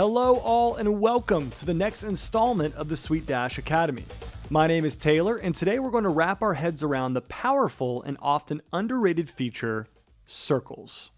Hello, 0.00 0.38
all, 0.38 0.76
and 0.76 0.98
welcome 0.98 1.50
to 1.50 1.66
the 1.66 1.74
next 1.74 2.04
installment 2.04 2.74
of 2.74 2.88
the 2.88 2.94
SuiteDash 2.94 3.58
Academy. 3.58 4.06
My 4.48 4.66
name 4.66 4.86
is 4.86 4.96
Taylor, 4.96 5.36
and 5.36 5.54
today 5.54 5.78
we're 5.78 5.90
going 5.90 6.04
to 6.04 6.08
wrap 6.08 6.40
our 6.40 6.54
heads 6.54 6.82
around 6.82 7.12
the 7.12 7.20
powerful 7.20 8.02
and 8.04 8.16
often 8.22 8.62
underrated 8.72 9.28
feature 9.28 9.88
circles. 10.24 11.10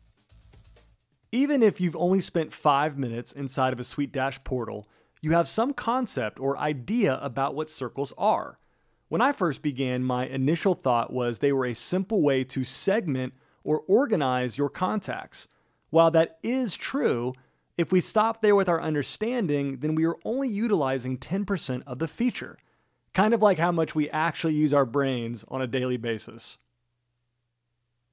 Even 1.31 1.63
if 1.63 1.81
you've 1.81 1.95
only 1.95 2.19
spent 2.19 2.53
five 2.53 2.99
minutes 2.99 3.31
inside 3.31 3.73
of 3.73 3.79
a 3.79 3.85
SuiteDash 3.85 4.43
portal, 4.43 4.89
you 5.21 5.31
have 5.31 5.47
some 5.47 5.73
concept 5.73 6.41
or 6.41 6.59
idea 6.59 7.21
about 7.23 7.55
what 7.55 7.69
circles 7.69 8.13
are. 8.19 8.59
When 9.09 9.21
I 9.21 9.31
first 9.31 9.63
began, 9.63 10.03
my 10.03 10.27
initial 10.27 10.75
thought 10.75 11.13
was 11.13 11.39
they 11.39 11.53
were 11.53 11.67
a 11.67 11.75
simple 11.75 12.21
way 12.21 12.43
to 12.43 12.65
segment 12.65 13.35
or 13.63 13.85
organize 13.87 14.59
your 14.59 14.71
contacts. 14.71 15.47
While 15.91 16.11
that 16.11 16.41
is 16.43 16.77
true, 16.77 17.35
if 17.79 17.93
we 17.93 18.01
stop 18.01 18.43
there 18.43 18.55
with 18.55 18.69
our 18.69 18.81
understanding, 18.81 19.79
then 19.79 19.95
we 19.95 20.05
are 20.05 20.17
only 20.25 20.49
utilizing 20.49 21.17
10% 21.19 21.83
of 21.87 21.99
the 21.99 22.09
feature, 22.09 22.59
kind 23.15 23.33
of 23.33 23.43
like 23.43 23.59
how 23.59 23.73
much 23.73 23.95
we 23.95 24.11
actually 24.11 24.55
use 24.55 24.75
our 24.75 24.85
brains 24.85 25.45
on 25.49 25.63
a 25.63 25.67
daily 25.67 25.97
basis. 25.97 26.59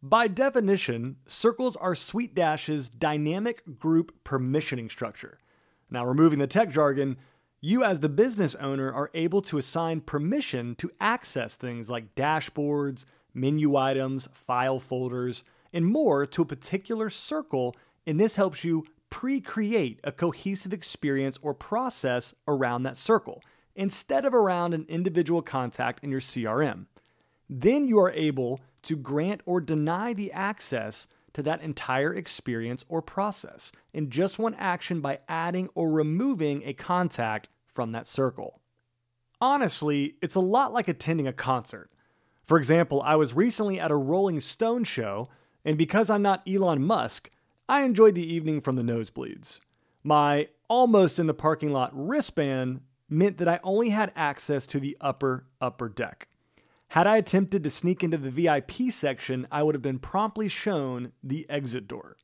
By 0.02 0.30
definition, 0.30 1.18
circles 1.28 1.76
are 1.76 1.94
SuiteDash's 1.94 2.90
dynamic 2.90 3.80
group 3.80 4.24
permissioning 4.24 4.90
structure. 4.90 5.40
Now, 5.92 6.06
removing 6.06 6.40
the 6.40 6.48
tech 6.48 6.70
jargon, 6.70 7.18
you 7.60 7.84
as 7.84 8.00
the 8.00 8.08
business 8.08 8.56
owner 8.56 8.94
are 8.94 9.12
able 9.14 9.42
to 9.42 9.58
assign 9.58 10.00
permission 10.00 10.76
to 10.76 10.92
access 11.02 11.58
things 11.58 11.90
like 11.90 12.16
dashboards, 12.16 13.04
menu 13.34 13.76
items, 13.76 14.30
file 14.34 14.80
folders, 14.80 15.44
and 15.74 15.86
more 15.86 16.26
to 16.26 16.44
a 16.44 16.46
particular 16.46 17.10
circle, 17.10 17.76
and 18.08 18.18
this 18.18 18.38
helps 18.38 18.64
you 18.64 18.86
pre 19.10 19.42
create 19.42 20.00
a 20.04 20.12
cohesive 20.12 20.74
experience 20.74 21.38
or 21.42 21.54
process 21.54 22.34
around 22.48 22.84
that 22.84 22.98
circle 22.98 23.42
instead 23.76 24.26
of 24.26 24.34
around 24.34 24.74
an 24.74 24.86
individual 24.90 25.42
contact 25.42 26.04
in 26.04 26.12
your 26.12 26.20
CRM. 26.20 26.86
Then 27.50 27.88
you 27.88 28.00
are 28.00 28.12
able 28.12 28.60
to 28.84 28.96
grant 28.96 29.42
or 29.46 29.62
deny 29.62 30.14
the 30.14 30.32
access 30.32 31.08
to 31.34 31.44
that 31.44 31.62
entire 31.62 32.14
experience 32.14 32.84
or 32.90 33.02
process 33.02 33.72
in 33.94 34.10
just 34.10 34.40
one 34.40 34.56
action 34.56 35.02
by 35.02 35.20
adding 35.28 35.70
or 35.76 35.90
removing 35.90 36.64
a 36.64 36.74
contact 36.74 37.50
from 37.74 37.92
that 37.92 38.08
circle. 38.08 38.60
Honestly, 39.42 40.16
it's 40.22 40.36
a 40.36 40.42
lot 40.42 40.74
like 40.74 40.88
attending 40.88 41.28
a 41.28 41.34
concert. 41.34 41.90
For 42.46 42.58
example, 42.58 43.02
I 43.04 43.16
was 43.16 43.34
recently 43.34 43.80
at 43.80 43.92
a 43.92 43.96
Rolling 43.96 44.40
Stone 44.40 44.84
show, 44.84 45.30
and 45.64 45.78
because 45.78 46.10
I'm 46.10 46.22
not 46.22 46.42
Elon 46.48 46.84
Musk, 46.84 47.30
I 47.70 47.84
enjoyed 47.84 48.16
the 48.16 48.34
evening 48.34 48.62
from 48.62 48.78
the 48.78 48.82
nosebleeds. 48.82 49.60
My 50.04 50.48
almost 50.68 51.20
in 51.20 51.28
the 51.28 51.36
parking 51.36 51.72
lot 51.72 51.92
wristband 51.94 52.82
meant 53.08 53.38
that 53.38 53.48
I 53.48 53.60
only 53.64 53.90
had 53.90 54.12
access 54.16 54.66
to 54.68 54.80
the 54.80 54.98
upper, 55.00 55.46
upper 55.62 55.88
deck. 55.88 56.30
Had 56.88 57.06
I 57.06 57.18
attempted 57.18 57.64
to 57.64 57.70
sneak 57.70 58.04
into 58.04 58.18
the 58.18 58.32
VIP 58.32 58.92
section, 58.92 59.46
I 59.52 59.62
would 59.62 59.76
have 59.76 59.84
been 59.84 60.00
promptly 60.00 60.48
shown 60.48 61.12
the 61.24 61.48
exit 61.48 61.88
door. 61.88 62.18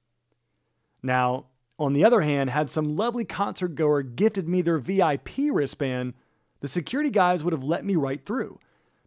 Now, 1.03 1.45
on 1.77 1.93
the 1.93 2.03
other 2.03 2.21
hand, 2.21 2.49
had 2.49 2.71
some 2.71 2.95
lovely 2.95 3.23
concert 3.23 3.75
goer 3.75 4.01
gifted 4.01 4.49
me 4.49 4.63
their 4.63 4.79
VIP 4.79 5.29
wristband, 5.51 6.15
the 6.61 6.67
security 6.67 7.11
guys 7.11 7.43
would 7.43 7.53
have 7.53 7.63
let 7.63 7.85
me 7.85 7.95
right 7.95 8.25
through. 8.25 8.59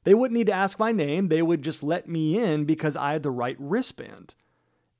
They 0.04 0.14
wouldn't 0.14 0.38
need 0.38 0.46
to 0.46 0.52
ask 0.52 0.78
my 0.78 0.92
name, 0.92 1.26
they 1.26 1.42
would 1.42 1.62
just 1.62 1.82
let 1.82 2.08
me 2.08 2.38
in 2.38 2.64
because 2.64 2.94
I 2.94 3.14
had 3.14 3.24
the 3.24 3.32
right 3.32 3.56
wristband. 3.58 4.36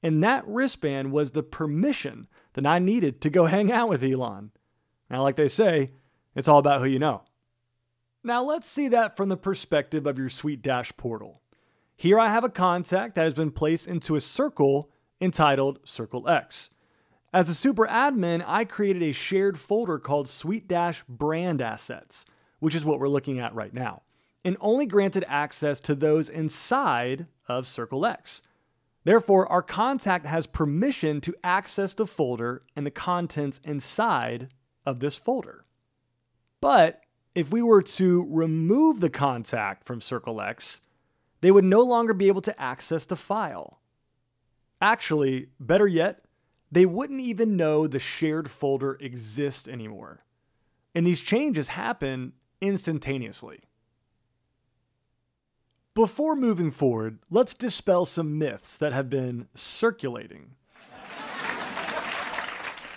And 0.03 0.23
that 0.23 0.47
wristband 0.47 1.13
was 1.13 1.33
the 1.33 1.43
permission 1.43 2.29
that 2.55 2.67
I 2.67 2.79
needed 2.79 3.21
to 3.23 3.31
go 3.31 3.47
hang 3.47 3.73
out 3.73 3.89
with 3.89 4.05
Elon. 4.05 4.53
Now, 5.11 5.23
like 5.23 5.37
they 5.37 5.49
say, 5.49 5.93
it's 6.35 6.49
all 6.49 6.59
about 6.59 6.81
who 6.81 6.87
you 6.87 6.99
know. 6.99 7.23
Now, 8.23 8.43
let's 8.43 8.69
see 8.69 8.89
that 8.89 9.17
from 9.17 9.29
the 9.29 9.37
perspective 9.37 10.07
of 10.07 10.19
your 10.19 10.29
SuiteDash 10.29 10.97
portal. 10.97 11.41
Here 11.97 12.19
I 12.19 12.29
have 12.29 12.45
a 12.45 12.49
contact 12.49 13.15
that 13.15 13.25
has 13.25 13.35
been 13.35 13.51
placed 13.51 13.87
into 13.87 14.15
a 14.15 14.21
circle 14.21 14.91
entitled 15.21 15.81
Circle 15.85 16.29
X. 16.29 16.71
As 17.33 17.49
a 17.49 17.55
super 17.55 17.87
admin, 17.87 18.43
I 18.47 18.65
created 18.65 19.03
a 19.03 19.13
shared 19.13 19.59
folder 19.59 19.99
called 19.99 20.27
SuiteDash 20.27 21.03
Brand 21.09 21.61
Assets, 21.61 22.25
which 22.59 22.75
is 22.75 22.85
what 22.85 23.01
we're 23.01 23.09
looking 23.09 23.39
at 23.39 23.55
right 23.55 23.75
now, 23.75 24.03
and 24.45 24.57
only 24.61 24.87
granted 24.87 25.25
access 25.29 25.81
to 25.81 25.95
those 25.95 26.29
inside 26.29 27.27
of 27.49 27.67
Circle 27.67 28.07
X. 28.07 28.43
Therefore, 29.09 29.51
our 29.51 29.63
contact 29.63 30.27
has 30.27 30.47
permission 30.47 31.23
to 31.23 31.35
access 31.43 31.95
the 31.95 32.07
folder 32.07 32.63
and 32.77 32.85
the 32.85 32.91
contents 32.91 33.59
inside 33.65 34.51
of 34.85 35.01
this 35.01 35.17
folder. 35.17 35.65
But 36.61 37.01
if 37.35 37.51
we 37.51 37.63
were 37.63 37.81
to 37.81 38.27
remove 38.29 39.01
the 39.01 39.09
contact 39.09 39.87
from 39.87 40.03
Circle 40.03 40.43
X, 40.43 40.83
they 41.41 41.51
would 41.51 41.65
no 41.65 41.81
longer 41.81 42.13
be 42.13 42.29
able 42.29 42.43
to 42.43 42.61
access 42.61 43.07
the 43.07 43.17
file. 43.17 43.81
Actually, 44.79 45.47
better 45.59 45.89
yet, 45.89 46.27
they 46.71 46.85
wouldn't 46.85 47.23
even 47.23 47.57
know 47.57 47.87
the 47.87 47.99
shared 47.99 48.51
folder 48.51 48.99
exists 49.01 49.67
anymore. 49.67 50.23
And 50.95 51.07
these 51.07 51.23
changes 51.23 51.69
happen 51.69 52.35
instantaneously. 52.61 53.61
Before 55.99 56.37
moving 56.37 56.71
forward, 56.71 57.19
let's 57.29 57.55
dispel 57.55 58.07
some 58.07 58.39
myths 58.39 58.77
that 58.77 58.93
have 58.93 59.11
been 59.11 59.49
circulating. 59.57 60.55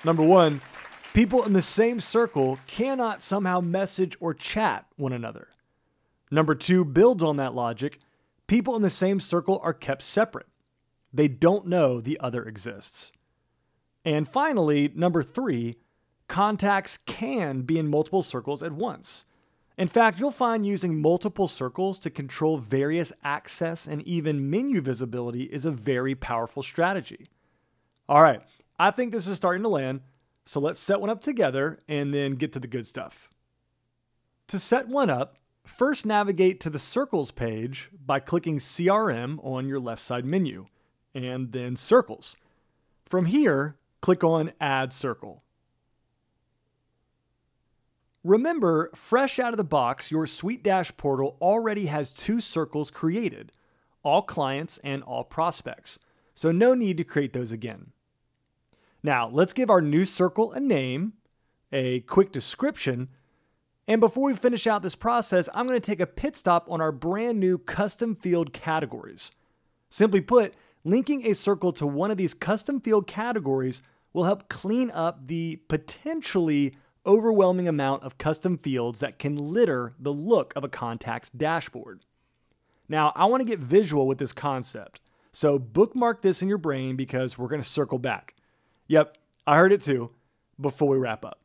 Number 0.03 0.21
one, 0.21 0.61
people 1.11 1.43
in 1.43 1.53
the 1.53 1.63
same 1.63 1.99
circle 1.99 2.59
cannot 2.67 3.23
somehow 3.23 3.59
message 3.59 4.15
or 4.19 4.35
chat 4.35 4.85
one 4.97 5.13
another. 5.13 5.47
Number 6.29 6.53
two 6.53 6.85
builds 6.85 7.23
on 7.23 7.37
that 7.37 7.55
logic. 7.55 7.97
People 8.45 8.75
in 8.75 8.83
the 8.83 8.89
same 8.91 9.19
circle 9.19 9.59
are 9.63 9.73
kept 9.73 10.03
separate. 10.03 10.45
They 11.11 11.27
don't 11.27 11.65
know 11.65 12.01
the 12.01 12.19
other 12.19 12.43
exists. 12.43 13.11
And 14.05 14.29
finally, 14.29 14.91
number 14.93 15.23
three, 15.23 15.77
contacts 16.27 16.99
can 17.07 17.63
be 17.63 17.79
in 17.79 17.87
multiple 17.87 18.21
circles 18.21 18.61
at 18.61 18.73
once. 18.73 19.25
In 19.77 19.87
fact, 19.87 20.19
you'll 20.19 20.31
find 20.31 20.65
using 20.65 21.01
multiple 21.01 21.47
circles 21.47 21.97
to 21.99 22.09
control 22.09 22.57
various 22.57 23.13
access 23.23 23.87
and 23.87 24.01
even 24.03 24.49
menu 24.49 24.81
visibility 24.81 25.43
is 25.43 25.65
a 25.65 25.71
very 25.71 26.13
powerful 26.13 26.61
strategy. 26.61 27.29
All 28.09 28.21
right, 28.21 28.41
I 28.77 28.91
think 28.91 29.11
this 29.11 29.27
is 29.27 29.37
starting 29.37 29.63
to 29.63 29.69
land, 29.69 30.01
so 30.45 30.59
let's 30.59 30.79
set 30.79 30.99
one 30.99 31.09
up 31.09 31.21
together 31.21 31.79
and 31.87 32.13
then 32.13 32.35
get 32.35 32.51
to 32.53 32.59
the 32.59 32.67
good 32.67 32.85
stuff. 32.85 33.29
To 34.47 34.59
set 34.59 34.87
one 34.87 35.09
up, 35.09 35.37
first 35.63 36.05
navigate 36.05 36.59
to 36.59 36.69
the 36.69 36.79
Circles 36.79 37.31
page 37.31 37.89
by 38.05 38.19
clicking 38.19 38.57
CRM 38.57 39.39
on 39.45 39.67
your 39.67 39.79
left 39.79 40.01
side 40.01 40.25
menu, 40.25 40.65
and 41.15 41.53
then 41.53 41.77
Circles. 41.77 42.35
From 43.05 43.27
here, 43.27 43.77
click 44.01 44.23
on 44.23 44.51
Add 44.59 44.91
Circle. 44.91 45.43
Remember, 48.23 48.91
fresh 48.93 49.39
out 49.39 49.53
of 49.53 49.57
the 49.57 49.63
box, 49.63 50.11
your 50.11 50.25
SuiteDash 50.25 50.95
portal 50.97 51.37
already 51.41 51.87
has 51.87 52.11
two 52.11 52.39
circles 52.39 52.91
created 52.91 53.51
all 54.03 54.23
clients 54.23 54.79
and 54.83 55.03
all 55.03 55.23
prospects. 55.23 55.99
So, 56.33 56.51
no 56.51 56.73
need 56.73 56.97
to 56.97 57.03
create 57.03 57.33
those 57.33 57.51
again. 57.51 57.91
Now, 59.03 59.29
let's 59.29 59.53
give 59.53 59.69
our 59.69 59.81
new 59.81 60.05
circle 60.05 60.51
a 60.53 60.59
name, 60.59 61.13
a 61.71 61.99
quick 62.01 62.31
description, 62.31 63.09
and 63.87 63.99
before 63.99 64.23
we 64.23 64.33
finish 64.35 64.67
out 64.67 64.83
this 64.83 64.95
process, 64.95 65.49
I'm 65.53 65.67
going 65.67 65.79
to 65.79 65.85
take 65.85 65.99
a 65.99 66.07
pit 66.07 66.35
stop 66.35 66.69
on 66.69 66.81
our 66.81 66.91
brand 66.91 67.39
new 67.39 67.57
custom 67.57 68.15
field 68.15 68.53
categories. 68.53 69.31
Simply 69.89 70.21
put, 70.21 70.53
linking 70.83 71.25
a 71.25 71.35
circle 71.35 71.73
to 71.73 71.85
one 71.85 72.09
of 72.11 72.17
these 72.17 72.33
custom 72.33 72.79
field 72.79 73.05
categories 73.05 73.81
will 74.13 74.23
help 74.23 74.49
clean 74.49 74.91
up 74.91 75.27
the 75.27 75.57
potentially 75.67 76.75
overwhelming 77.05 77.67
amount 77.67 78.03
of 78.03 78.17
custom 78.17 78.57
fields 78.57 78.99
that 78.99 79.19
can 79.19 79.35
litter 79.35 79.93
the 79.99 80.13
look 80.13 80.53
of 80.55 80.63
a 80.63 80.69
contact's 80.69 81.29
dashboard. 81.29 82.01
Now, 82.87 83.11
I 83.15 83.25
want 83.25 83.41
to 83.41 83.47
get 83.47 83.59
visual 83.59 84.07
with 84.07 84.17
this 84.17 84.33
concept, 84.33 85.01
so 85.31 85.57
bookmark 85.57 86.21
this 86.21 86.41
in 86.41 86.49
your 86.49 86.57
brain 86.57 86.95
because 86.95 87.37
we're 87.37 87.47
going 87.47 87.61
to 87.61 87.67
circle 87.67 87.99
back. 87.99 88.35
Yep, 88.87 89.17
I 89.47 89.57
heard 89.57 89.71
it 89.71 89.81
too 89.81 90.11
before 90.59 90.89
we 90.89 90.97
wrap 90.97 91.23
up. 91.25 91.39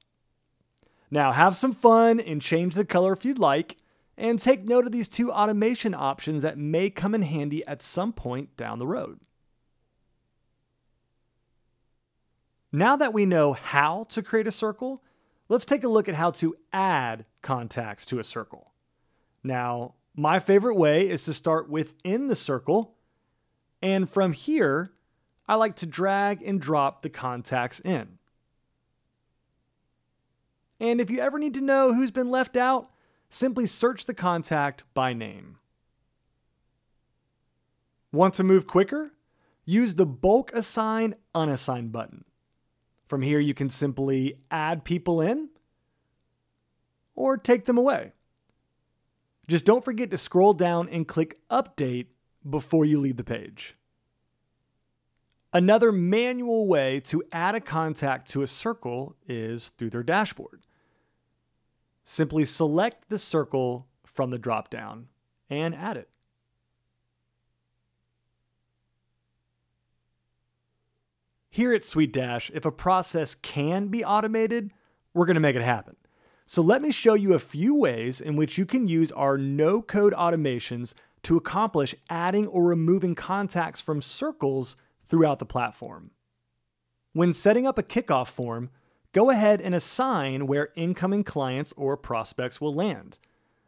Now, 1.11 1.33
have 1.33 1.57
some 1.57 1.73
fun 1.73 2.19
and 2.19 2.43
change 2.43 2.75
the 2.75 2.85
color 2.85 3.13
if 3.13 3.25
you'd 3.25 3.39
like, 3.39 3.77
and 4.19 4.39
take 4.39 4.65
note 4.65 4.87
of 4.87 4.93
these 4.93 5.09
two 5.09 5.31
automation 5.31 5.95
options 5.95 6.43
that 6.43 6.59
may 6.59 6.91
come 6.91 7.15
in 7.15 7.23
handy 7.23 7.65
at 7.67 7.83
some 7.83 8.13
point 8.13 8.57
down 8.57 8.79
the 8.79 8.87
road. 8.87 9.21
Now 12.73 12.97
that 12.97 13.15
we 13.15 13.25
know 13.25 13.53
how 13.53 14.05
to 14.11 14.23
create 14.23 14.47
a 14.47 14.51
circle, 14.51 15.03
let's 15.49 15.65
take 15.65 15.85
a 15.85 15.89
look 15.89 16.09
at 16.09 16.15
how 16.15 16.31
to 16.33 16.57
add 16.73 17.25
contacts 17.43 18.07
to 18.07 18.19
a 18.19 18.25
circle. 18.25 18.73
Now, 19.43 19.95
my 20.15 20.39
favorite 20.39 20.77
way 20.77 21.09
is 21.09 21.25
to 21.25 21.35
start 21.35 21.69
within 21.69 22.27
the 22.27 22.37
circle, 22.37 22.95
and 23.83 24.09
from 24.09 24.33
here, 24.33 24.93
I 25.47 25.55
like 25.55 25.77
to 25.77 25.87
drag 25.87 26.43
and 26.43 26.61
drop 26.61 27.03
the 27.03 27.11
contacts 27.11 27.81
in. 27.81 28.19
And 30.81 31.01
if 31.01 31.11
you 31.11 31.21
ever 31.21 31.39
need 31.39 31.55
to 31.55 31.61
know 31.61 31.95
who's 31.95 32.11
been 32.11 32.31
left 32.31 32.57
out, 32.57 32.91
simply 33.29 33.67
search 33.67 34.05
the 34.05 34.15
contact 34.15 34.85
by 34.95 35.13
name. 35.13 35.59
Want 38.13 38.35
to 38.35 38.45
move 38.45 38.67
quicker? 38.67 39.13
Use 39.65 39.95
the 39.95 40.07
bulk 40.07 40.53
assign 40.55 41.15
unassign 41.35 41.93
button. 41.93 42.25
From 43.07 43.23
here, 43.23 43.39
you 43.39 43.55
can 43.55 43.71
simply 43.71 44.39
add 44.51 44.85
people 44.85 45.21
in 45.21 45.49
or 47.15 47.37
take 47.37 47.65
them 47.65 47.79
away. 47.79 48.13
Just 49.49 49.65
don't 49.65 49.85
forget 49.85 50.11
to 50.11 50.17
scroll 50.17 50.55
down 50.55 50.89
and 50.89 51.07
click 51.07 51.39
update 51.51 52.07
before 52.49 52.85
you 52.85 52.99
leave 52.99 53.17
the 53.17 53.25
page. 53.25 53.77
Another 55.53 55.93
manual 55.93 56.67
way 56.67 57.01
to 57.01 57.23
add 57.33 57.55
a 57.55 57.61
contact 57.61 58.29
to 58.31 58.43
a 58.43 58.47
circle 58.47 59.17
is 59.29 59.71
through 59.71 59.91
their 59.91 60.03
dashboard. 60.03 60.67
Simply 62.03 62.45
select 62.45 63.09
the 63.09 63.19
circle 63.19 63.87
from 64.05 64.31
the 64.31 64.39
dropdown 64.39 65.05
and 65.49 65.75
add 65.75 65.97
it. 65.97 66.11
Here 71.57 71.73
at 71.73 71.81
SuiteDash, 71.81 72.51
if 72.53 72.67
a 72.67 72.71
process 72.71 73.35
can 73.35 73.89
be 73.89 74.05
automated, 74.05 74.73
we're 75.15 75.25
going 75.25 75.37
to 75.37 75.41
make 75.41 75.57
it 75.57 75.63
happen. 75.63 75.97
So 76.45 76.61
let 76.61 76.83
me 76.83 76.91
show 76.91 77.15
you 77.15 77.33
a 77.33 77.39
few 77.39 77.75
ways 77.75 78.21
in 78.21 78.37
which 78.37 78.59
you 78.59 78.67
can 78.67 78.87
use 78.87 79.11
our 79.13 79.39
no 79.39 79.81
code 79.81 80.13
automations 80.13 80.93
to 81.23 81.39
accomplish 81.39 81.95
adding 82.11 82.47
or 82.47 82.63
removing 82.63 83.15
contacts 83.15 83.81
from 83.81 84.03
circles 84.03 84.77
throughout 85.03 85.39
the 85.39 85.47
platform. 85.47 86.11
When 87.15 87.33
setting 87.33 87.67
up 87.67 87.79
a 87.79 87.83
kickoff 87.83 88.29
form, 88.29 88.69
go 89.13 89.31
ahead 89.31 89.63
and 89.63 89.75
assign 89.75 90.47
where 90.47 90.75
incoming 90.77 91.25
clients 91.25 91.73
or 91.75 91.97
prospects 91.97 92.61
will 92.61 92.75
land. 92.75 93.19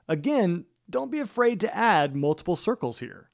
Again, 0.06 0.66
don't 0.90 1.10
be 1.10 1.20
afraid 1.20 1.58
to 1.60 1.74
add 1.74 2.14
multiple 2.14 2.54
circles 2.54 3.00
here. 3.00 3.30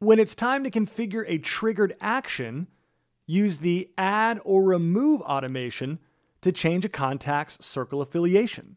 When 0.00 0.18
it's 0.18 0.34
time 0.34 0.64
to 0.64 0.70
configure 0.70 1.24
a 1.28 1.36
triggered 1.36 1.94
action, 2.00 2.68
use 3.26 3.58
the 3.58 3.90
add 3.98 4.40
or 4.44 4.62
remove 4.62 5.20
automation 5.20 5.98
to 6.40 6.52
change 6.52 6.86
a 6.86 6.88
contact's 6.88 7.64
circle 7.64 8.00
affiliation. 8.00 8.76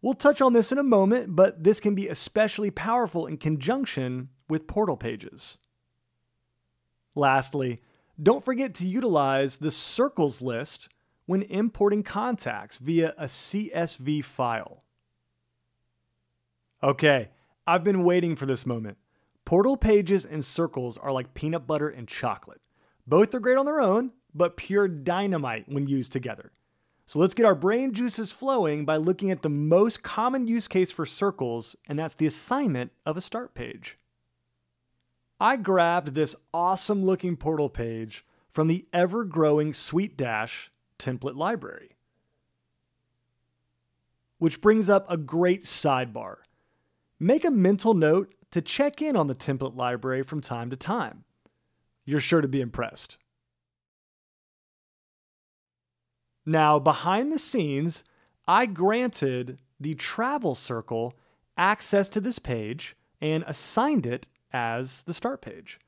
We'll 0.00 0.14
touch 0.14 0.40
on 0.40 0.54
this 0.54 0.72
in 0.72 0.78
a 0.78 0.82
moment, 0.82 1.36
but 1.36 1.62
this 1.62 1.78
can 1.78 1.94
be 1.94 2.08
especially 2.08 2.70
powerful 2.70 3.26
in 3.26 3.36
conjunction 3.36 4.30
with 4.48 4.66
portal 4.66 4.96
pages. 4.96 5.58
Lastly, 7.14 7.82
don't 8.20 8.42
forget 8.42 8.74
to 8.76 8.88
utilize 8.88 9.58
the 9.58 9.70
circles 9.70 10.40
list 10.40 10.88
when 11.26 11.42
importing 11.42 12.02
contacts 12.02 12.78
via 12.78 13.14
a 13.18 13.24
CSV 13.24 14.24
file. 14.24 14.84
Okay, 16.82 17.28
I've 17.66 17.84
been 17.84 18.04
waiting 18.04 18.36
for 18.36 18.46
this 18.46 18.64
moment. 18.64 18.96
Portal 19.52 19.76
pages 19.76 20.24
and 20.24 20.42
circles 20.42 20.96
are 20.96 21.12
like 21.12 21.34
peanut 21.34 21.66
butter 21.66 21.90
and 21.90 22.08
chocolate. 22.08 22.62
Both 23.06 23.34
are 23.34 23.38
great 23.38 23.58
on 23.58 23.66
their 23.66 23.82
own, 23.82 24.12
but 24.34 24.56
pure 24.56 24.88
dynamite 24.88 25.68
when 25.68 25.86
used 25.86 26.10
together. 26.10 26.52
So 27.04 27.18
let's 27.18 27.34
get 27.34 27.44
our 27.44 27.54
brain 27.54 27.92
juices 27.92 28.32
flowing 28.32 28.86
by 28.86 28.96
looking 28.96 29.30
at 29.30 29.42
the 29.42 29.50
most 29.50 30.02
common 30.02 30.46
use 30.46 30.66
case 30.68 30.90
for 30.90 31.04
circles, 31.04 31.76
and 31.86 31.98
that's 31.98 32.14
the 32.14 32.24
assignment 32.24 32.92
of 33.04 33.18
a 33.18 33.20
start 33.20 33.52
page. 33.52 33.98
I 35.38 35.56
grabbed 35.56 36.14
this 36.14 36.34
awesome 36.54 37.04
looking 37.04 37.36
portal 37.36 37.68
page 37.68 38.24
from 38.48 38.68
the 38.68 38.86
ever 38.90 39.22
growing 39.22 39.72
SuiteDash 39.72 40.68
template 40.98 41.36
library. 41.36 41.90
Which 44.38 44.62
brings 44.62 44.88
up 44.88 45.04
a 45.10 45.18
great 45.18 45.64
sidebar. 45.64 46.36
Make 47.20 47.44
a 47.44 47.50
mental 47.50 47.92
note 47.92 48.34
to 48.52 48.62
check 48.62 49.02
in 49.02 49.16
on 49.16 49.26
the 49.26 49.34
template 49.34 49.76
library 49.76 50.22
from 50.22 50.40
time 50.40 50.70
to 50.70 50.76
time. 50.76 51.24
You're 52.04 52.20
sure 52.20 52.40
to 52.40 52.48
be 52.48 52.60
impressed. 52.60 53.18
Now, 56.44 56.78
behind 56.78 57.32
the 57.32 57.38
scenes, 57.38 58.04
I 58.46 58.66
granted 58.66 59.58
the 59.78 59.94
travel 59.94 60.54
circle 60.54 61.14
access 61.56 62.08
to 62.10 62.20
this 62.20 62.38
page 62.38 62.96
and 63.20 63.44
assigned 63.46 64.06
it 64.06 64.28
as 64.52 65.04
the 65.04 65.14
start 65.14 65.40
page. 65.42 65.78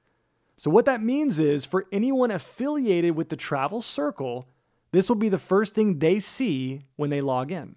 So, 0.56 0.70
what 0.70 0.84
that 0.84 1.02
means 1.02 1.40
is 1.40 1.66
for 1.66 1.86
anyone 1.90 2.30
affiliated 2.30 3.16
with 3.16 3.28
the 3.28 3.36
travel 3.36 3.82
circle, 3.82 4.48
this 4.92 5.08
will 5.08 5.16
be 5.16 5.28
the 5.28 5.38
first 5.38 5.74
thing 5.74 5.98
they 5.98 6.20
see 6.20 6.82
when 6.96 7.10
they 7.10 7.20
log 7.20 7.50
in. 7.50 7.74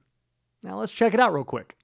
Now, 0.62 0.80
let's 0.80 0.92
check 0.92 1.16
it 1.16 1.20
out 1.20 1.34
real 1.34 1.44
quick. 1.44 1.76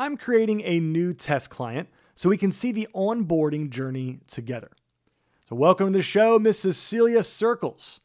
I'm 0.00 0.16
creating 0.16 0.62
a 0.62 0.80
new 0.80 1.12
test 1.12 1.50
client 1.50 1.86
so 2.14 2.30
we 2.30 2.38
can 2.38 2.50
see 2.50 2.72
the 2.72 2.88
onboarding 2.94 3.68
journey 3.68 4.20
together. 4.26 4.70
So, 5.46 5.54
welcome 5.56 5.88
to 5.88 5.98
the 5.98 6.02
show, 6.02 6.38
Miss 6.38 6.58
Cecilia 6.58 7.22
Circles. 7.22 8.00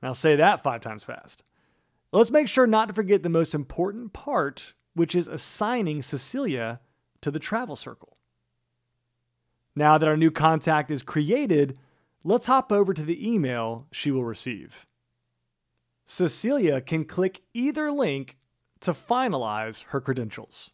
And 0.00 0.06
I'll 0.06 0.14
say 0.14 0.36
that 0.36 0.62
five 0.62 0.80
times 0.80 1.04
fast. 1.04 1.42
Let's 2.12 2.30
make 2.30 2.46
sure 2.46 2.68
not 2.68 2.86
to 2.86 2.94
forget 2.94 3.24
the 3.24 3.30
most 3.30 3.52
important 3.52 4.12
part, 4.12 4.74
which 4.94 5.16
is 5.16 5.26
assigning 5.26 6.02
Cecilia 6.02 6.78
to 7.20 7.32
the 7.32 7.40
travel 7.40 7.74
circle. 7.74 8.16
Now 9.74 9.98
that 9.98 10.08
our 10.08 10.16
new 10.16 10.30
contact 10.30 10.92
is 10.92 11.02
created, 11.02 11.76
let's 12.22 12.46
hop 12.46 12.70
over 12.70 12.94
to 12.94 13.02
the 13.02 13.28
email 13.28 13.88
she 13.90 14.12
will 14.12 14.24
receive. 14.24 14.86
Cecilia 16.06 16.80
can 16.80 17.04
click 17.04 17.42
either 17.52 17.90
link 17.90 18.36
to 18.82 18.92
finalize 18.92 19.86
her 19.86 20.00
credentials. 20.00 20.70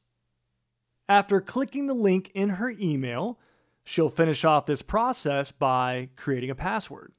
After 1.10 1.40
clicking 1.40 1.88
the 1.88 1.94
link 1.94 2.30
in 2.34 2.50
her 2.50 2.70
email, 2.70 3.36
she'll 3.82 4.10
finish 4.10 4.44
off 4.44 4.66
this 4.66 4.80
process 4.80 5.50
by 5.50 6.10
creating 6.14 6.50
a 6.50 6.54
password. 6.54 7.12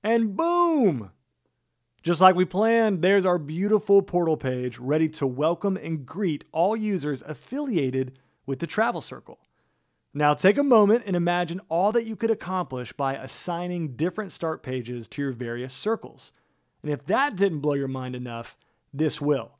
And 0.00 0.36
boom! 0.36 1.10
Just 2.00 2.20
like 2.20 2.36
we 2.36 2.44
planned, 2.44 3.02
there's 3.02 3.26
our 3.26 3.36
beautiful 3.36 4.00
portal 4.00 4.36
page 4.36 4.78
ready 4.78 5.08
to 5.08 5.26
welcome 5.26 5.76
and 5.76 6.06
greet 6.06 6.44
all 6.52 6.76
users 6.76 7.20
affiliated 7.22 8.16
with 8.46 8.60
the 8.60 8.68
Travel 8.68 9.00
Circle. 9.00 9.40
Now, 10.14 10.34
take 10.34 10.58
a 10.58 10.62
moment 10.62 11.02
and 11.04 11.16
imagine 11.16 11.60
all 11.68 11.90
that 11.90 12.06
you 12.06 12.14
could 12.14 12.30
accomplish 12.30 12.92
by 12.92 13.14
assigning 13.14 13.96
different 13.96 14.30
start 14.30 14.62
pages 14.62 15.08
to 15.08 15.22
your 15.22 15.32
various 15.32 15.74
circles. 15.74 16.30
And 16.84 16.92
if 16.92 17.04
that 17.06 17.34
didn't 17.34 17.58
blow 17.58 17.74
your 17.74 17.88
mind 17.88 18.14
enough, 18.14 18.56
this 18.94 19.20
will. 19.20 19.56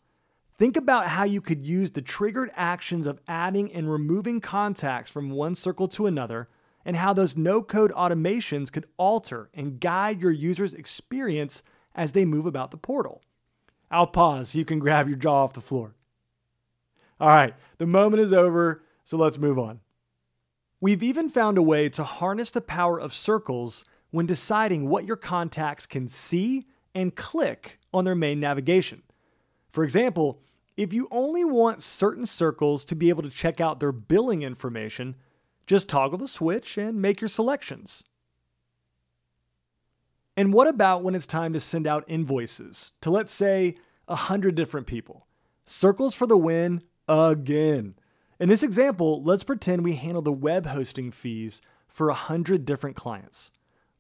Think 0.59 0.77
about 0.77 1.09
how 1.09 1.25
you 1.25 1.41
could 1.41 1.67
use 1.67 1.91
the 1.91 2.03
triggered 2.03 2.51
actions 2.55 3.07
of 3.07 3.21
adding 3.27 3.73
and 3.73 3.91
removing 3.91 4.41
contacts 4.41 5.11
from 5.11 5.31
one 5.31 5.55
circle 5.55 5.89
to 5.89 6.07
another, 6.07 6.49
and 6.85 6.97
how 6.97 7.13
those 7.13 7.37
no 7.37 7.63
code 7.63 7.93
automations 7.93 8.71
could 8.71 8.87
alter 8.97 9.51
and 9.55 9.81
guide 9.81 10.21
your 10.21 10.31
user's 10.31 10.75
experience 10.75 11.63
as 11.95 12.13
they 12.13 12.25
move 12.25 12.47
about 12.47 12.71
the 12.71 12.77
portal. 12.77 13.23
I'll 13.91 14.07
pause 14.07 14.51
so 14.51 14.59
you 14.59 14.65
can 14.65 14.79
grab 14.79 15.09
your 15.09 15.19
jaw 15.19 15.45
off 15.45 15.53
the 15.53 15.61
floor. 15.61 15.95
All 17.21 17.29
right, 17.29 17.55
the 17.79 17.87
moment 17.87 18.23
is 18.23 18.33
over, 18.33 18.83
so 19.05 19.17
let's 19.17 19.39
move 19.39 19.59
on. 19.59 19.81
We've 20.81 21.03
even 21.03 21.29
found 21.29 21.57
a 21.57 21.63
way 21.63 21.89
to 21.91 22.03
harness 22.03 22.51
the 22.51 22.61
power 22.61 22.99
of 22.99 23.15
circles 23.15 23.85
when 24.11 24.27
deciding 24.27 24.89
what 24.89 25.05
your 25.05 25.17
contacts 25.17 25.87
can 25.87 26.09
see 26.09 26.67
and 26.95 27.15
click 27.15 27.79
on 27.95 28.05
their 28.05 28.17
main 28.17 28.41
navigation. 28.41 29.03
For 29.73 29.83
example, 29.83 30.41
if 30.77 30.93
you 30.93 31.09
only 31.11 31.45
want 31.45 31.83
certain 31.83 32.27
circles 32.27 32.85
to 32.87 32.95
be 32.95 33.09
able 33.09 33.23
to 33.23 33.31
check 33.31 33.61
out 33.61 33.81
their 33.81 33.93
billing 33.93 34.43
information, 34.43 35.17
just 35.67 35.89
toggle 35.89 36.19
the 36.19 36.29
switch 36.29 36.79
and 36.79 37.01
make 37.01 37.21
your 37.21 37.29
selections. 37.29 38.05
And 40.37 40.53
what 40.53 40.69
about 40.69 41.03
when 41.03 41.15
it's 41.15 41.27
time 41.27 41.53
to 41.53 41.61
send 41.61 41.87
out 41.87 42.05
invoices 42.07 42.93
to, 43.03 43.11
let's 43.11 43.33
say, 43.33 43.77
100 44.07 44.55
different 44.55 44.87
people? 44.87 45.27
Circles 45.65 46.15
for 46.15 46.27
the 46.27 46.39
win 46.39 46.83
again. 47.07 47.95
In 48.41 48.49
this 48.49 48.63
example, 48.63 49.23
let's 49.23 49.45
pretend 49.45 49.85
we 49.85 49.95
handle 49.95 50.23
the 50.23 50.33
web 50.33 50.67
hosting 50.67 51.11
fees 51.11 51.61
for 51.87 52.07
100 52.09 52.65
different 52.65 52.97
clients. 52.97 53.51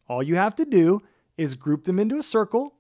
All 0.09 0.23
you 0.23 0.37
have 0.37 0.55
to 0.57 0.64
do 0.64 1.02
is 1.37 1.55
group 1.55 1.85
them 1.85 1.99
into 1.99 2.17
a 2.17 2.23
circle, 2.23 2.75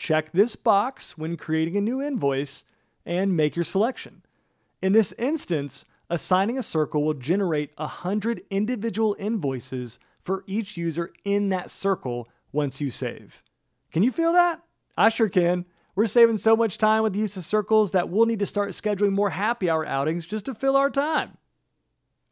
check 0.00 0.32
this 0.32 0.56
box 0.56 1.18
when 1.18 1.36
creating 1.36 1.76
a 1.76 1.80
new 1.80 2.00
invoice, 2.00 2.64
and 3.04 3.36
make 3.36 3.54
your 3.54 3.64
selection. 3.64 4.22
In 4.80 4.92
this 4.92 5.12
instance, 5.18 5.84
assigning 6.08 6.56
a 6.56 6.62
circle 6.62 7.04
will 7.04 7.14
generate 7.14 7.72
100 7.76 8.42
individual 8.50 9.14
invoices 9.18 9.98
for 10.22 10.42
each 10.46 10.76
user 10.76 11.12
in 11.24 11.50
that 11.50 11.70
circle 11.70 12.28
once 12.50 12.80
you 12.80 12.90
save. 12.90 13.42
Can 13.92 14.02
you 14.02 14.10
feel 14.10 14.32
that? 14.32 14.62
I 14.96 15.10
sure 15.10 15.28
can. 15.28 15.66
We're 15.94 16.06
saving 16.06 16.38
so 16.38 16.56
much 16.56 16.78
time 16.78 17.02
with 17.02 17.12
the 17.12 17.18
use 17.18 17.36
of 17.36 17.44
circles 17.44 17.90
that 17.90 18.08
we'll 18.08 18.26
need 18.26 18.38
to 18.38 18.46
start 18.46 18.70
scheduling 18.70 19.12
more 19.12 19.30
happy 19.30 19.68
hour 19.68 19.84
outings 19.84 20.24
just 20.24 20.46
to 20.46 20.54
fill 20.54 20.76
our 20.76 20.90
time. 20.90 21.36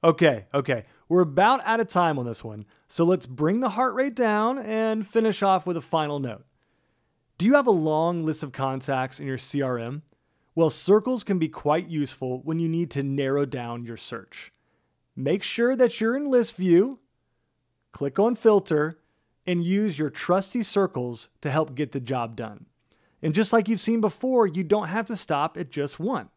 Okay, 0.02 0.46
okay. 0.54 0.84
We're 1.08 1.20
about 1.20 1.60
out 1.66 1.80
of 1.80 1.88
time 1.88 2.18
on 2.18 2.24
this 2.24 2.42
one, 2.42 2.64
so 2.86 3.04
let's 3.04 3.26
bring 3.26 3.60
the 3.60 3.70
heart 3.70 3.94
rate 3.94 4.14
down 4.14 4.58
and 4.58 5.06
finish 5.06 5.42
off 5.42 5.66
with 5.66 5.76
a 5.76 5.82
final 5.82 6.18
note. 6.18 6.44
Do 7.38 7.46
you 7.46 7.54
have 7.54 7.68
a 7.68 7.72
long 7.72 8.24
list 8.24 8.42
of 8.42 8.50
contacts 8.50 9.20
in 9.20 9.26
your 9.28 9.38
CRM? 9.38 10.02
Well, 10.56 10.70
circles 10.70 11.22
can 11.22 11.38
be 11.38 11.48
quite 11.48 11.88
useful 11.88 12.40
when 12.42 12.58
you 12.58 12.68
need 12.68 12.90
to 12.90 13.04
narrow 13.04 13.44
down 13.44 13.84
your 13.84 13.96
search. 13.96 14.52
Make 15.14 15.44
sure 15.44 15.76
that 15.76 16.00
you're 16.00 16.16
in 16.16 16.28
list 16.28 16.56
view, 16.56 16.98
click 17.92 18.18
on 18.18 18.34
filter, 18.34 18.98
and 19.46 19.64
use 19.64 20.00
your 20.00 20.10
trusty 20.10 20.64
circles 20.64 21.28
to 21.40 21.50
help 21.50 21.76
get 21.76 21.92
the 21.92 22.00
job 22.00 22.34
done. 22.34 22.66
And 23.22 23.34
just 23.34 23.52
like 23.52 23.68
you've 23.68 23.78
seen 23.78 24.00
before, 24.00 24.48
you 24.48 24.64
don't 24.64 24.88
have 24.88 25.06
to 25.06 25.16
stop 25.16 25.56
at 25.56 25.70
just 25.70 26.00
one. 26.00 26.30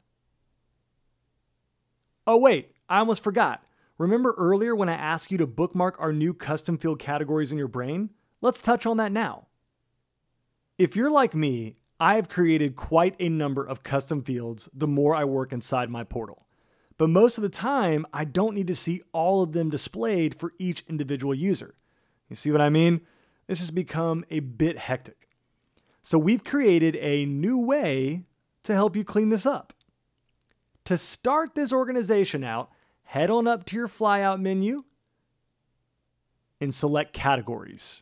Oh, 2.27 2.37
wait, 2.37 2.75
I 2.87 2.99
almost 2.99 3.23
forgot. 3.23 3.63
Remember 3.97 4.35
earlier 4.37 4.75
when 4.75 4.89
I 4.89 4.93
asked 4.93 5.31
you 5.31 5.39
to 5.39 5.47
bookmark 5.47 5.95
our 5.99 6.13
new 6.13 6.35
custom 6.35 6.77
field 6.77 6.99
categories 6.99 7.51
in 7.51 7.57
your 7.57 7.67
brain? 7.67 8.11
Let's 8.39 8.61
touch 8.61 8.85
on 8.85 8.97
that 8.97 9.11
now. 9.11 9.47
If 10.81 10.95
you're 10.95 11.11
like 11.11 11.35
me, 11.35 11.75
I 11.99 12.15
have 12.15 12.27
created 12.27 12.75
quite 12.75 13.15
a 13.19 13.29
number 13.29 13.63
of 13.63 13.83
custom 13.83 14.23
fields 14.23 14.67
the 14.73 14.87
more 14.87 15.13
I 15.13 15.25
work 15.25 15.53
inside 15.53 15.91
my 15.91 16.03
portal. 16.03 16.47
But 16.97 17.11
most 17.11 17.37
of 17.37 17.43
the 17.43 17.49
time, 17.49 18.07
I 18.11 18.25
don't 18.25 18.55
need 18.55 18.65
to 18.65 18.73
see 18.73 19.03
all 19.13 19.43
of 19.43 19.51
them 19.51 19.69
displayed 19.69 20.33
for 20.33 20.53
each 20.57 20.83
individual 20.89 21.35
user. 21.35 21.75
You 22.29 22.35
see 22.35 22.49
what 22.49 22.61
I 22.61 22.69
mean? 22.69 23.01
This 23.45 23.59
has 23.59 23.69
become 23.69 24.25
a 24.31 24.39
bit 24.39 24.79
hectic. 24.79 25.29
So 26.01 26.17
we've 26.17 26.43
created 26.43 26.95
a 26.95 27.27
new 27.27 27.59
way 27.59 28.23
to 28.63 28.73
help 28.73 28.95
you 28.95 29.03
clean 29.03 29.29
this 29.29 29.45
up. 29.45 29.73
To 30.85 30.97
start 30.97 31.53
this 31.53 31.71
organization 31.71 32.43
out, 32.43 32.71
head 33.03 33.29
on 33.29 33.47
up 33.47 33.67
to 33.67 33.75
your 33.75 33.87
flyout 33.87 34.41
menu 34.41 34.85
and 36.59 36.73
select 36.73 37.13
categories. 37.13 38.01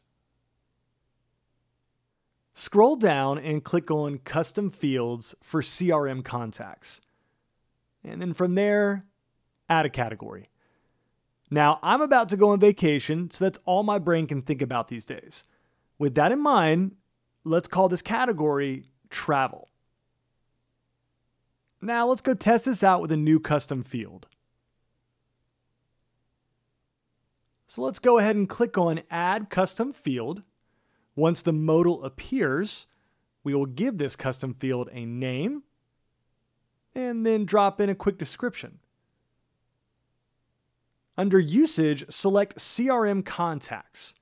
Scroll 2.53 2.96
down 2.96 3.38
and 3.38 3.63
click 3.63 3.89
on 3.89 4.20
custom 4.20 4.70
fields 4.70 5.36
for 5.41 5.62
CRM 5.62 6.24
contacts. 6.24 7.01
And 8.03 8.22
then 8.22 8.34
from 8.34 8.56
there, 8.56 9.06
add 9.70 9.86
a 9.86 9.89
category. 9.89 10.50
Now, 11.51 11.79
I'm 11.82 12.01
about 12.01 12.29
to 12.29 12.38
go 12.38 12.50
on 12.50 12.60
vacation, 12.60 13.32
so 13.32 13.46
that's 13.46 13.60
all 13.65 13.84
my 13.84 13.98
brain 13.98 14.27
can 14.27 14.41
think 14.41 14.62
about 14.62 14.88
these 14.88 15.06
days. 15.06 15.46
With 15.98 16.15
that 16.15 16.32
in 16.32 16.39
mind, 16.39 16.96
let's 17.44 17.68
call 17.68 17.89
this 17.89 18.01
category 18.01 18.86
travel. 19.10 19.70
Now, 21.82 22.08
let's 22.08 22.22
go 22.22 22.34
test 22.34 22.65
this 22.65 22.84
out 22.84 23.01
with 23.01 23.12
a 23.12 23.18
new 23.18 23.39
custom 23.39 23.84
field. 23.84 24.27
So 27.68 27.84
let's 27.84 28.00
go 28.00 28.18
ahead 28.18 28.36
and 28.36 28.50
click 28.50 28.77
on 28.77 29.01
Add 29.12 29.50
Custom 29.50 29.94
Field. 29.94 30.41
Once 31.19 31.41
the 31.41 31.51
modal 31.51 32.01
appears, 32.05 32.88
we 33.43 33.53
will 33.53 33.65
give 33.65 33.97
this 33.97 34.15
custom 34.15 34.53
field 34.53 34.88
a 34.93 35.05
name 35.05 35.63
and 36.95 37.25
then 37.25 37.43
drop 37.43 37.81
in 37.81 37.89
a 37.89 37.95
quick 37.95 38.17
description. 38.17 38.79
Under 41.17 41.38
Usage, 41.38 42.05
select 42.09 42.55
CRM 42.55 43.25
Contacts. 43.25 44.13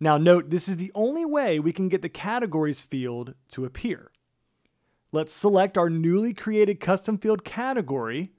Now 0.00 0.16
note, 0.16 0.48
this 0.48 0.68
is 0.68 0.78
the 0.78 0.90
only 0.94 1.26
way 1.26 1.60
we 1.60 1.70
can 1.70 1.90
get 1.90 2.00
the 2.00 2.08
Categories 2.08 2.80
field 2.80 3.34
to 3.50 3.66
appear. 3.66 4.10
Let's 5.12 5.34
select 5.34 5.76
our 5.76 5.90
newly 5.90 6.32
created 6.32 6.80
custom 6.80 7.18
field 7.18 7.44
category, 7.44 8.32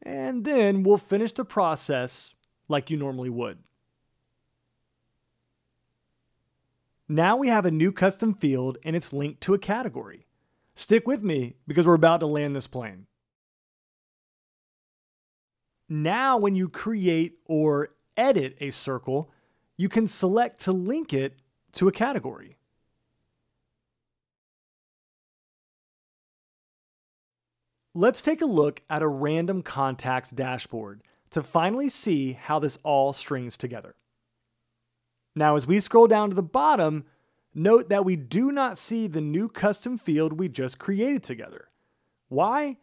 and 0.00 0.46
then 0.46 0.82
we'll 0.82 0.96
finish 0.96 1.32
the 1.32 1.44
process 1.44 2.32
like 2.68 2.88
you 2.88 2.96
normally 2.96 3.30
would. 3.30 3.58
Now 7.08 7.36
we 7.36 7.48
have 7.48 7.64
a 7.64 7.70
new 7.70 7.90
custom 7.90 8.34
field 8.34 8.76
and 8.84 8.94
it's 8.94 9.12
linked 9.12 9.40
to 9.42 9.54
a 9.54 9.58
category. 9.58 10.26
Stick 10.74 11.06
with 11.06 11.22
me 11.22 11.56
because 11.66 11.86
we're 11.86 11.94
about 11.94 12.20
to 12.20 12.26
land 12.26 12.54
this 12.54 12.66
plane. 12.66 13.06
Now, 15.88 16.36
when 16.36 16.54
you 16.54 16.68
create 16.68 17.38
or 17.46 17.94
edit 18.16 18.56
a 18.60 18.70
circle, 18.70 19.30
you 19.78 19.88
can 19.88 20.06
select 20.06 20.60
to 20.60 20.72
link 20.72 21.14
it 21.14 21.38
to 21.72 21.88
a 21.88 21.92
category. 21.92 22.58
Let's 27.94 28.20
take 28.20 28.42
a 28.42 28.46
look 28.46 28.82
at 28.90 29.02
a 29.02 29.08
random 29.08 29.62
contacts 29.62 30.30
dashboard 30.30 31.02
to 31.30 31.42
finally 31.42 31.88
see 31.88 32.34
how 32.34 32.58
this 32.58 32.78
all 32.84 33.12
strings 33.12 33.56
together. 33.56 33.96
Now, 35.38 35.54
as 35.54 35.68
we 35.68 35.78
scroll 35.78 36.08
down 36.08 36.30
to 36.30 36.34
the 36.34 36.42
bottom, 36.42 37.04
note 37.54 37.88
that 37.90 38.04
we 38.04 38.16
do 38.16 38.50
not 38.50 38.76
see 38.76 39.06
the 39.06 39.20
new 39.20 39.48
custom 39.48 39.96
field 39.96 40.32
we 40.32 40.48
just 40.48 40.80
created 40.80 41.22
together. 41.22 41.68
Why? 42.28 42.78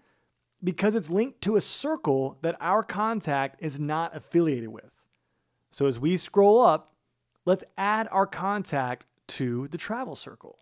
Because 0.64 0.96
it's 0.96 1.10
linked 1.10 1.42
to 1.42 1.58
a 1.58 1.62
circle 1.62 2.38
that 2.44 2.56
our 2.62 2.82
contact 2.82 3.62
is 3.62 3.78
not 3.78 4.16
affiliated 4.16 4.70
with. 4.70 5.02
So 5.70 5.86
as 5.86 6.00
we 6.00 6.16
scroll 6.16 6.62
up, 6.62 6.94
let's 7.44 7.66
add 7.78 8.08
our 8.10 8.26
contact 8.26 9.06
to 9.28 9.68
the 9.68 9.78
travel 9.78 10.16
circle. 10.16 10.58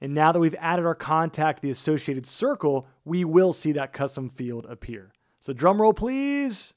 And 0.00 0.14
now 0.14 0.32
that 0.32 0.40
we've 0.40 0.54
added 0.58 0.86
our 0.86 0.94
contact 0.94 1.58
to 1.58 1.62
the 1.62 1.70
associated 1.70 2.26
circle, 2.26 2.88
we 3.04 3.26
will 3.26 3.52
see 3.52 3.72
that 3.72 3.92
custom 3.92 4.30
field 4.30 4.64
appear. 4.64 5.12
So 5.38 5.52
drum 5.52 5.82
roll, 5.82 5.92
please. 5.92 6.72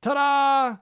Ta-da! 0.00 0.78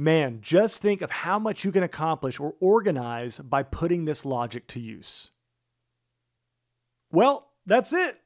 Man, 0.00 0.38
just 0.40 0.80
think 0.80 1.02
of 1.02 1.10
how 1.10 1.38
much 1.38 1.62
you 1.62 1.70
can 1.70 1.82
accomplish 1.82 2.40
or 2.40 2.54
organize 2.58 3.38
by 3.38 3.62
putting 3.62 4.06
this 4.06 4.24
logic 4.24 4.66
to 4.68 4.80
use. 4.80 5.30
Well, 7.12 7.50
that's 7.66 7.92
it. 7.92 8.18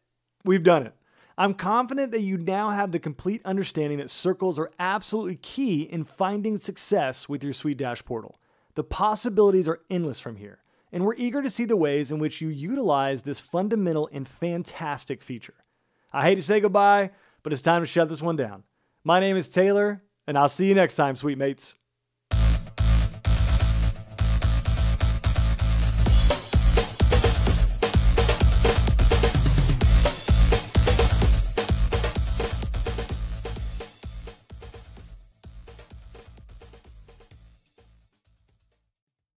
We've 0.45 0.62
done 0.62 0.87
it. 0.87 0.95
I'm 1.37 1.52
confident 1.52 2.12
that 2.12 2.21
you 2.21 2.38
now 2.38 2.71
have 2.71 2.93
the 2.93 3.00
complete 3.00 3.43
understanding 3.45 3.99
that 3.99 4.09
circles 4.09 4.57
are 4.57 4.71
absolutely 4.78 5.35
key 5.35 5.83
in 5.83 6.04
finding 6.04 6.59
success 6.59 7.28
with 7.28 7.43
your 7.43 7.52
SuiteDash 7.52 8.04
portal. 8.04 8.38
The 8.76 8.85
possibilities 8.85 9.66
are 9.66 9.81
endless 9.90 10.21
from 10.21 10.37
here, 10.37 10.61
and 10.93 11.04
we're 11.04 11.16
eager 11.16 11.43
to 11.43 11.50
see 11.50 11.64
the 11.64 11.76
ways 11.76 12.12
in 12.12 12.21
which 12.21 12.40
you 12.40 12.50
utilize 12.50 13.23
this 13.23 13.40
fundamental 13.40 14.09
and 14.12 14.28
fantastic 14.28 15.25
feature. 15.25 15.64
I 16.12 16.23
hate 16.23 16.37
to 16.37 16.43
say 16.43 16.61
goodbye, 16.61 17.11
but 17.43 17.52
it's 17.52 17.61
time 17.61 17.83
to 17.83 17.87
shut 17.87 18.09
this 18.09 18.23
one 18.23 18.37
down. 18.37 18.62
My 19.02 19.19
name 19.19 19.37
is 19.37 19.49
Taylor, 19.49 20.04
and 20.26 20.38
I'll 20.38 20.49
see 20.49 20.66
you 20.66 20.75
next 20.75 20.97
time, 20.97 21.16
sweet 21.16 21.38
mates. 21.38 21.76